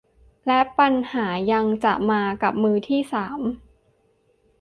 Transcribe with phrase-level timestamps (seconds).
[0.47, 3.39] และปัญหายังจะมากับมือที่สาม